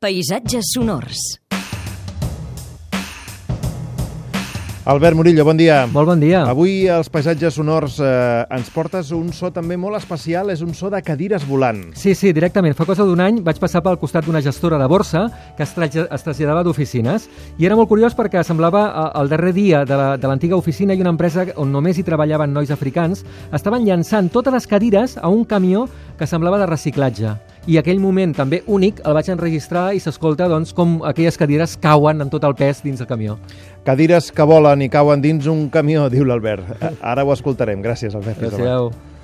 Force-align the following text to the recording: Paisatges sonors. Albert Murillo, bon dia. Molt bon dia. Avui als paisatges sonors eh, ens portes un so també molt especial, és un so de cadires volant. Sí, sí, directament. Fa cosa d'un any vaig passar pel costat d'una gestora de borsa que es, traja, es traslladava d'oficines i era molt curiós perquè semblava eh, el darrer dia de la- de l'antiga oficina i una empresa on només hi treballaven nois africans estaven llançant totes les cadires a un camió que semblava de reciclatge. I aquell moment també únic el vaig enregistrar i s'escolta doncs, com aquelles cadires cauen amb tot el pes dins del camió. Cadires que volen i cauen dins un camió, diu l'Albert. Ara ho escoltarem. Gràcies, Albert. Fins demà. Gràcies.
Paisatges 0.00 0.64
sonors. 0.74 1.18
Albert 4.84 5.16
Murillo, 5.16 5.44
bon 5.44 5.56
dia. 5.58 5.88
Molt 5.90 6.06
bon 6.06 6.20
dia. 6.22 6.44
Avui 6.46 6.86
als 6.88 7.10
paisatges 7.10 7.56
sonors 7.58 7.96
eh, 7.98 8.44
ens 8.54 8.70
portes 8.70 9.10
un 9.10 9.32
so 9.34 9.50
també 9.50 9.74
molt 9.76 9.98
especial, 9.98 10.52
és 10.54 10.62
un 10.62 10.70
so 10.72 10.86
de 10.88 11.00
cadires 11.02 11.42
volant. 11.50 11.80
Sí, 11.98 12.14
sí, 12.14 12.30
directament. 12.32 12.76
Fa 12.78 12.86
cosa 12.86 13.02
d'un 13.04 13.18
any 13.20 13.42
vaig 13.42 13.58
passar 13.58 13.82
pel 13.82 13.98
costat 13.98 14.24
d'una 14.30 14.38
gestora 14.40 14.78
de 14.78 14.86
borsa 14.86 15.26
que 15.58 15.66
es, 15.66 15.74
traja, 15.74 16.06
es 16.14 16.22
traslladava 16.24 16.62
d'oficines 16.62 17.26
i 17.58 17.66
era 17.66 17.74
molt 17.76 17.90
curiós 17.90 18.14
perquè 18.14 18.46
semblava 18.46 18.86
eh, 18.86 19.10
el 19.20 19.34
darrer 19.34 19.52
dia 19.58 19.82
de 19.84 19.98
la- 19.98 20.14
de 20.16 20.30
l'antiga 20.30 20.56
oficina 20.56 20.94
i 20.94 21.02
una 21.02 21.10
empresa 21.10 21.48
on 21.58 21.74
només 21.74 21.98
hi 21.98 22.06
treballaven 22.06 22.54
nois 22.54 22.70
africans 22.70 23.26
estaven 23.52 23.82
llançant 23.84 24.30
totes 24.30 24.54
les 24.54 24.70
cadires 24.70 25.18
a 25.18 25.26
un 25.28 25.42
camió 25.44 25.88
que 26.16 26.26
semblava 26.30 26.62
de 26.62 26.70
reciclatge. 26.70 27.34
I 27.68 27.76
aquell 27.76 27.98
moment 28.00 28.30
també 28.32 28.62
únic 28.64 29.02
el 29.04 29.12
vaig 29.12 29.26
enregistrar 29.28 29.90
i 29.92 29.98
s'escolta 30.00 30.46
doncs, 30.48 30.72
com 30.72 31.02
aquelles 31.04 31.36
cadires 31.36 31.74
cauen 31.82 32.24
amb 32.24 32.32
tot 32.32 32.46
el 32.48 32.54
pes 32.56 32.80
dins 32.80 33.02
del 33.02 33.10
camió. 33.10 33.36
Cadires 33.84 34.30
que 34.32 34.46
volen 34.48 34.86
i 34.86 34.88
cauen 34.88 35.20
dins 35.20 35.44
un 35.52 35.66
camió, 35.68 36.06
diu 36.08 36.24
l'Albert. 36.24 36.64
Ara 37.04 37.26
ho 37.28 37.34
escoltarem. 37.36 37.84
Gràcies, 37.84 38.16
Albert. 38.16 38.40
Fins 38.40 38.56
demà. 38.56 38.64
Gràcies. 38.64 39.17